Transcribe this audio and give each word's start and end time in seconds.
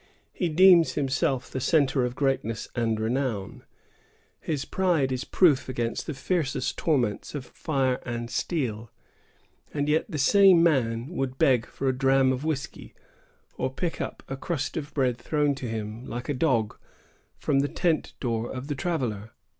He 0.33 0.49
deems 0.49 0.93
himself 0.93 1.51
the 1.51 1.59
centre 1.59 2.03
of 2.03 2.15
greatness 2.15 2.67
and 2.73 2.99
renown; 2.99 3.65
his 4.39 4.65
pride 4.65 5.11
is 5.11 5.23
proof 5.23 5.69
against 5.69 6.07
the 6.07 6.15
fiercest 6.15 6.75
torments 6.75 7.35
of 7.35 7.45
fire 7.45 7.99
and 8.03 8.27
steel; 8.31 8.89
and 9.71 9.87
yet 9.87 10.09
the 10.09 10.17
same 10.17 10.63
man 10.63 11.09
would 11.09 11.37
beg 11.37 11.67
for 11.67 11.87
a 11.87 11.95
dram 11.95 12.31
of 12.31 12.43
whiskey, 12.43 12.95
or 13.59 13.71
pick 13.71 14.01
up 14.01 14.23
a 14.27 14.35
crust 14.35 14.75
of 14.75 14.91
bread 14.95 15.19
thrown 15.19 15.53
to 15.53 15.67
him 15.69 16.03
like 16.07 16.29
a 16.29 16.33
dog, 16.33 16.79
from 17.37 17.59
the 17.59 17.67
tent 17.67 18.13
door 18.19 18.51
of 18.51 18.69
the 18.69 18.75
traveller. 18.75 19.33